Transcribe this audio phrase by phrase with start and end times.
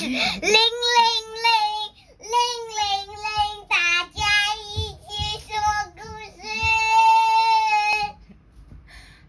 [0.00, 0.56] 铃铃铃铃
[2.70, 3.76] 铃铃，大
[4.14, 4.22] 家
[4.56, 5.52] 一起说
[5.94, 6.00] 故
[6.40, 6.42] 事。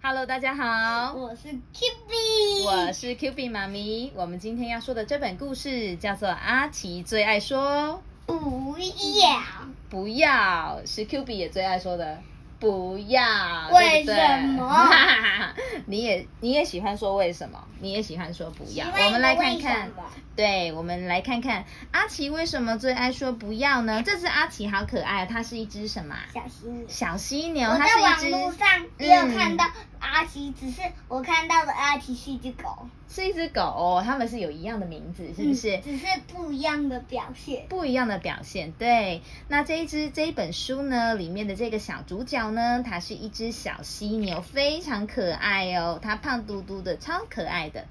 [0.02, 1.60] Hello，大家好，我是 Q
[2.08, 4.14] B，我是 Q B 妈咪。
[4.16, 9.44] 我们今天要说的这本故事叫做《阿奇最爱说不要，
[9.90, 12.24] 不要》，是 Q B 也最爱说的。
[12.62, 14.88] 不要，为什么
[15.88, 17.60] 你也你也喜欢说为什么？
[17.80, 18.86] 你也喜欢说不要。
[18.86, 19.92] 我们来看看，
[20.36, 24.04] 对，我们来看看阿奇为什么最爱说不要呢？
[24.06, 26.22] 这只阿奇好可爱，它是一只什么啊？
[26.32, 26.86] 小心。
[26.88, 29.66] 小犀牛，我它是一在网只络上也有嗯看到
[30.02, 35.78] 阿奇，只是我看到的阿奇是一只狗，是一只狗、哦，它们是有一样的名字，是不是？
[35.78, 37.68] 嗯只是不一样的表现。
[37.70, 39.22] 不一样的表现，对。
[39.48, 47.86] 那这一只这一本书呢，里面的这个小主角呢，它是一只小犀牛，非常可爱哦，它胖嘟嘟的，超可爱的。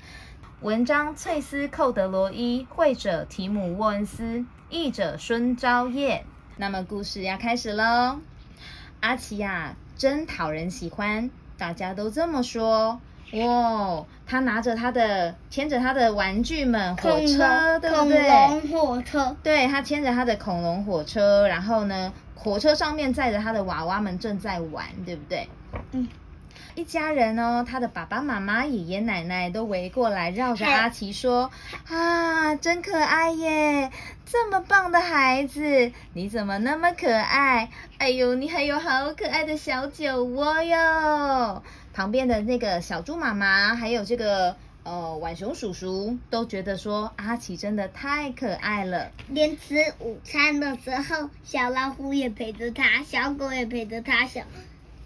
[0.61, 6.25] 文章翠丝·寇德罗伊，绘者提姆·沃恩斯，译者孙昭彦。
[6.57, 8.21] 那么故事要开始喽。
[9.01, 11.31] 阿奇呀、真讨人喜欢，
[11.61, 12.99] 大家都这么说。
[13.35, 18.09] 哇，他拿着他的牵着他的玩具们，火车，对不恐？
[18.09, 25.47] 龙火车，对他牵着他的恐龙火车，然后呢，火车上面载着他的娃娃们正在玩，对不对？
[25.93, 26.09] 嗯，
[26.75, 31.51] 一家人哦，他的爸爸妈妈、爷爷奶奶都围过来，绕着阿奇说
[31.89, 33.91] ：“啊，真可爱耶！
[34.27, 37.71] 这么棒的孩子，你怎么那么可爱？
[37.99, 49.11] 哎呦，你还有好可爱的小酒窝哟！”旁边的那个小猪妈妈，还有这个呃浣熊叔叔，都觉得说阿奇真的太可爱了。
[49.29, 54.43] 连吃午餐的时候，小老虎也陪着他，小狗也陪着他，小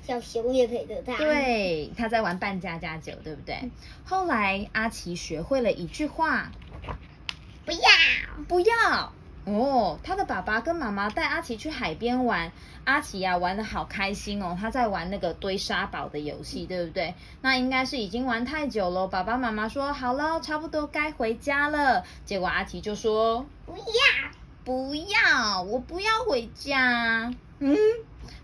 [0.06, 3.70] 小熊也陪着他。，对，他在玩扮家家酒，对不对？
[4.04, 6.50] 后来阿奇学会了一句话，
[7.64, 7.78] 不要，
[8.46, 9.12] 不要。
[9.46, 12.50] 哦，他的爸爸跟妈妈带阿奇去海边玩，
[12.84, 17.14] 阿奇呀、玩的好开心哦，他在玩那个堆沙堡的游戏，对不对？
[17.42, 22.04] 那应该是已经玩太久了，爸爸妈妈说好了，差不多该回家了。
[22.24, 23.84] 结果阿奇就说不要，
[24.64, 27.34] 不要，我不要回家。
[27.58, 27.76] 嗯，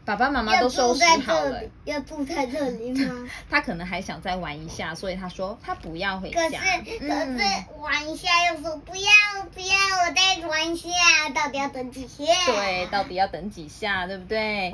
[0.05, 1.63] 爸爸妈妈都收拾好了，。
[1.85, 3.29] 要住在这里吗？
[3.51, 6.49] 他可能还想再玩一下，所以他说他不要回家。
[6.49, 7.45] 可是可嗯是
[7.81, 9.11] 玩一下又说不要
[9.55, 9.77] 不要，
[10.07, 10.89] 我再玩一下，
[11.35, 12.25] 到底要等几下？
[12.47, 14.73] 对，到底要等几下，对不对？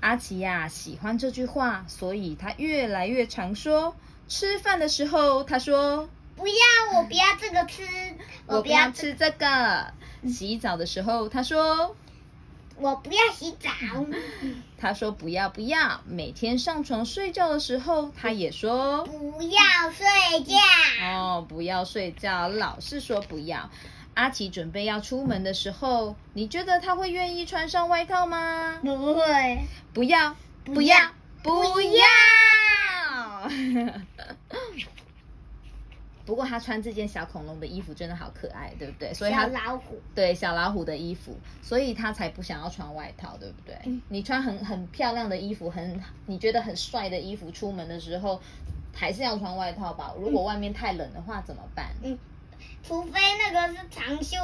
[0.00, 3.94] 阿奇呀、喜欢这句话，所以他越来越常说。
[4.28, 7.82] 吃饭的时候，他说不要，我不要这个吃，
[8.46, 9.92] 我不要吃这个。
[10.28, 11.94] 洗澡的时候，他说
[12.78, 13.70] 我不要洗澡。
[14.78, 16.00] 他说不要不要。
[16.06, 19.60] 每天上床睡觉的时候，他也说不要
[19.90, 20.54] 睡觉。
[21.02, 23.70] 哦，不要睡觉，老是说不要。
[24.14, 28.78] 阿奇准备要出门的时候，你觉得他会愿意穿上外套吗？
[28.82, 29.58] 不会，
[29.92, 30.96] 不要，不要
[31.42, 32.04] 不要，不不要。
[36.26, 39.14] 不过他穿这件小恐龙的衣服真的好可爱，对不对？
[39.14, 39.96] 所以他小老虎。
[40.14, 43.74] 对小老虎的衣服，所以他才不想要穿外套，对不对？
[43.84, 48.40] 嗯你穿很很漂亮的衣服，很你觉得很帅的衣服，出门的时候
[48.92, 50.12] 还是要穿外套吧？
[50.18, 51.86] 如果外面太冷的话怎么办？
[52.02, 52.18] 嗯，
[52.82, 54.36] 除非那个是长袖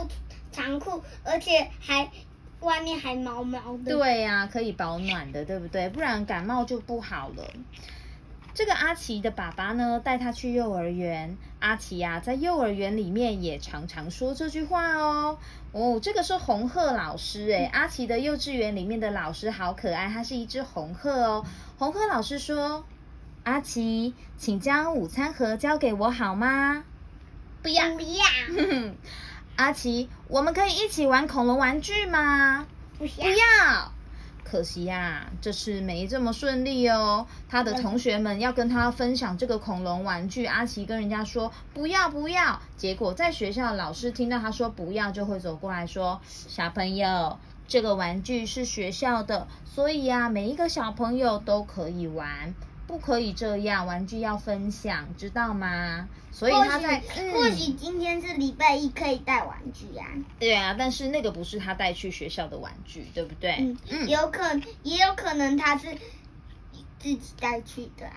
[0.53, 2.09] 长裤，而且还
[2.61, 5.89] 外面还毛毛的。，对呀、可以保暖的，对不对？
[5.89, 7.45] 不然感冒就不好了。
[8.55, 11.37] 这个阿奇的爸爸呢，带他去幼儿园。
[11.59, 15.39] 阿奇呀、在幼儿园里面也常常说这句话哦。
[15.73, 21.47] 哦，这个是红鹤老师诶，阿奇的幼稚园里面的老师好可爱，它是一只红鹤哦。
[21.79, 22.85] 红鹤老师说
[23.45, 26.85] ：“阿奇，请将午餐盒交给我好吗？”
[27.63, 28.93] 不要不要
[29.57, 32.67] 阿奇，我们可以一起玩恐龙玩具吗？
[32.99, 33.93] 不不要。
[34.53, 37.27] 可惜呀、这次没这么顺利哦。
[37.49, 42.61] 他的同学们要跟他分享这个恐龙玩具，阿奇跟人家说不要不要。
[42.77, 52.55] 结果在学校，老师听到他说不要，就会走过来说：“小朋友，这个玩具是学校的，所以呀、每一个小朋友都可以玩，
[52.93, 60.07] 不可以这样，玩具要分享，知道吗？”所以他在，或许、嗯或许今天是礼拜一，可以带玩具啊。
[60.39, 63.75] 对啊，但是那个不是他带去学校的玩具，对不对？
[63.89, 64.43] 嗯，有可
[64.83, 65.95] 也有可能他是
[66.99, 68.17] 自己带去的啊。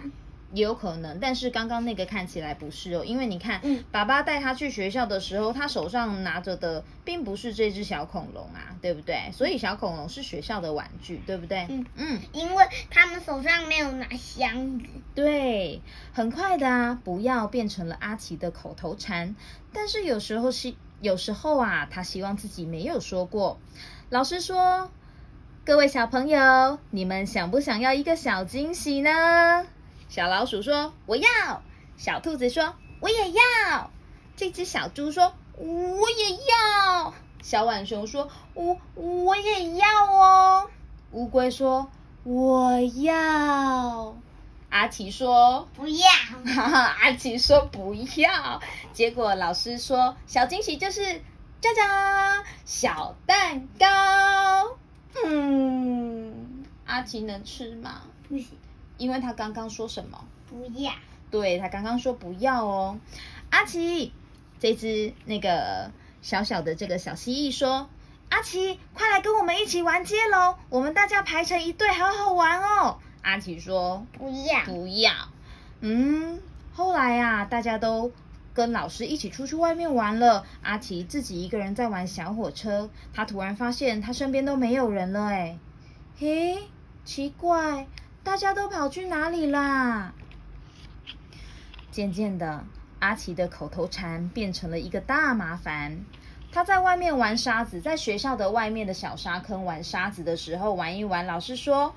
[0.56, 9.30] 也有可能，但是刚刚那个看起来不是哦，因为你看，嗯爸爸带他去学校的时候，他手上拿着的并不是这只小恐龙啊，对不对？
[9.34, 11.68] 所以小恐龙是学校的玩具，对不对？
[11.70, 14.86] 嗯嗯，因为他们手上没有拿箱子。
[15.14, 15.82] 对，
[16.14, 19.36] 很快的啊，不要变成了阿奇的口头禅。
[19.74, 23.60] 但是有时候是有时候啊，他希望自己没有说过。
[24.10, 24.90] 老师说
[25.66, 29.68] ：“各位小朋友，你们想不想要一个小惊喜呢？”
[30.16, 31.28] 小老鼠说：“我要。”
[32.00, 33.92] 小兔子说：“我也要。”
[34.38, 37.14] 这只小猪说：“我也要。”
[37.44, 39.86] 小浣熊说：“我我也要。
[40.10, 40.70] 哦。”
[41.12, 41.90] 乌龟说
[42.24, 44.16] ：“我要。”
[44.72, 46.08] 阿奇说：“不要。”
[46.48, 48.62] 哈哈，阿奇说：“不要。”
[48.96, 51.02] 结果老师说：“小惊喜就是，
[51.62, 54.78] 짜 잔， 小蛋糕。”
[55.28, 58.04] 嗯，阿奇能吃吗？
[58.30, 58.48] 不行。
[58.98, 60.26] 因为他刚刚说什么？
[60.50, 60.92] 不要。
[61.32, 63.00] 对他刚刚说不要哦。
[63.50, 64.14] 阿奇，
[64.60, 67.90] 这只那个小小的这个小蜥蜴说
[68.30, 75.12] ：“阿奇，快来跟我们一起玩接龙，我们大家排成一队，好好玩哦。”阿奇说：“不要，不要。”
[75.82, 76.40] 嗯，
[76.74, 78.12] 后来啊，大家都
[78.54, 80.46] 跟老师一起出去外面玩了。
[80.62, 85.58] 阿奇自己一个人在玩小火车，他突然发现他身边都没有人了，哎，
[86.18, 86.58] 嘿，
[87.04, 87.88] 奇怪，
[88.26, 90.12] 大家都跑去哪里啦？
[91.92, 92.66] 渐渐的，
[93.00, 96.04] 阿奇的口头禅变成了一个大麻烦。
[96.52, 101.94] 他在外面玩沙子，在学校的外面的小沙坑玩沙子的时候，玩一玩，老师说。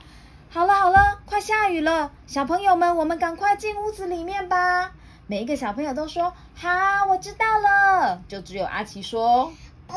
[0.51, 4.93] 好了好了，快下雨了，小朋友们，我们赶快进屋子里面吧。
[5.27, 8.23] 每一个小朋友都说好，我知道了。
[8.29, 9.53] 就只有阿奇说
[9.87, 9.95] 不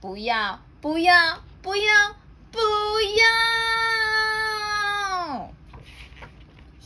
[0.00, 2.14] 不要，不要，不要，
[2.50, 3.71] 不要。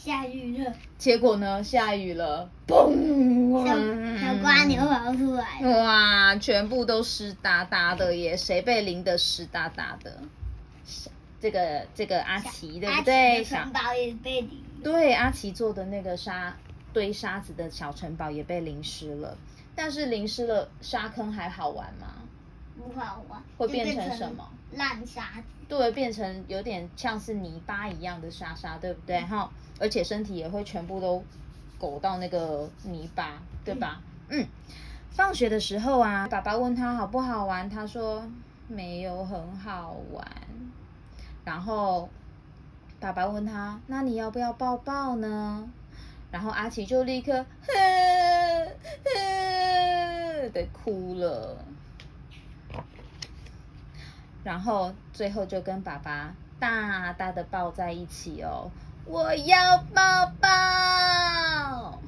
[0.06, 0.72] 下雨了。
[0.96, 1.64] 结果呢？
[1.64, 3.66] 下雨了，嘣！
[4.20, 5.60] 小瓜牛跑出来。
[5.62, 8.36] 哇，全部都湿哒哒的耶！
[8.36, 10.22] 谁被淋得湿哒哒的？
[11.40, 13.42] 这个这个阿奇对不对？
[13.42, 14.62] 城堡也被淋。
[14.84, 16.56] 对，阿奇做的那个沙
[16.92, 19.36] 堆沙子的小城堡也被淋湿了。
[19.74, 22.06] 但是淋湿了沙坑还好玩吗？
[22.76, 23.42] 不好玩。
[23.58, 24.48] 会变成什么？
[24.72, 25.42] 烂沙子。
[25.68, 29.20] 对，变成有点像是泥巴一样的沙沙，对不对？
[29.22, 29.50] 哈，
[29.80, 31.22] 而且身体也会全部都
[31.78, 34.00] 裹到那个泥巴，对吧？
[34.28, 34.46] 嗯。
[35.10, 38.22] 放学的时候啊，爸爸问他好不好玩，他说
[38.68, 40.26] 没有很好玩。
[41.42, 42.08] 然后
[43.00, 45.66] 爸爸问他：“那你要不要抱抱呢？”
[46.30, 47.32] 然后阿奇就立刻
[47.66, 47.72] “哼
[49.04, 51.64] 哼”的哭了。
[54.46, 58.70] 然后最后就跟爸爸大大的抱在一起哦。
[59.04, 61.98] 我要抱抱。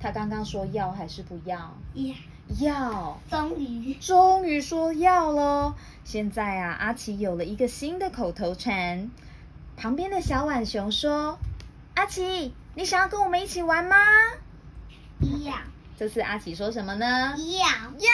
[0.00, 1.72] 他刚刚说要还是不要？
[1.94, 2.14] 要。
[2.58, 3.20] 要。
[3.30, 3.94] 终于。
[3.94, 5.76] 终于说要了。
[6.02, 9.12] 现在啊，阿奇有了一个新的口头禅。
[9.76, 11.38] 旁边的小浣熊说
[11.94, 13.96] ：“阿奇，你想要跟我们一起玩吗？”
[15.44, 15.54] 要。
[15.98, 17.34] 这次阿奇说什么呢？
[17.36, 17.66] 要。
[17.98, 18.08] 要。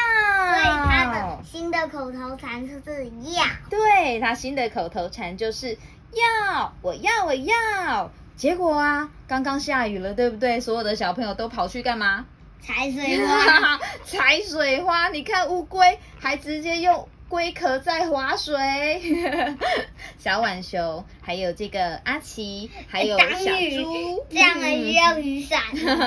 [0.55, 3.45] 所以他的新的口头禅就是要。
[3.69, 5.77] 对他新的口头禅就是
[6.13, 8.11] 要，我要，我要。
[8.37, 10.59] 结果啊，刚刚下雨了，对不对？
[10.61, 12.25] 所有的小朋友都跑去干嘛？
[12.63, 13.79] 踩水花。
[14.07, 17.07] 踩水花，你看乌龟还直接用。
[17.35, 18.55] 龟壳在划水，
[20.19, 25.61] 小浣熊，还有这个阿奇，还有小猪，这样需要雨伞。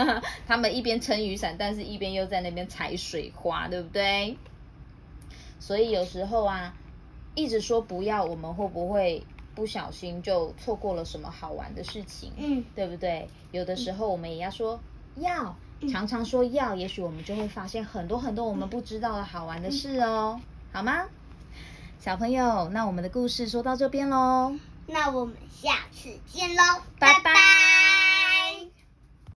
[0.48, 4.38] 他们一边撑雨伞，但是一边又在那边踩水花，对不对？
[5.60, 6.74] 所以有时候啊，
[7.36, 9.22] 一直说不要，我们会不会
[9.54, 12.32] 不小心就错过了什么好玩的事情？
[12.38, 13.28] 嗯，对不对？
[13.52, 14.80] 有的时候我们也要说
[15.18, 15.54] 要，
[15.92, 20.40] 常常说要，也许我们就会发现很多很多我们不知道的好玩的事哦。
[20.78, 21.06] 好吗，
[22.00, 22.70] 小朋友？
[22.70, 24.54] 那我们的故事说到这边喽，
[24.86, 27.77] 那我们下次见喽，拜拜。